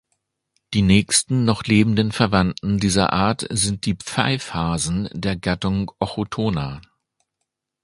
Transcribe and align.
Die 0.73 0.81
nächsten 0.81 1.45
noch 1.45 1.65
lebenden 1.65 2.11
Verwandten 2.11 2.79
dieser 2.79 3.13
Art 3.13 3.45
sind 3.51 3.85
die 3.85 3.93
Pfeifhasen 3.93 5.07
der 5.13 5.35
Gattung 5.35 5.91
"Ochotona". 5.99 6.81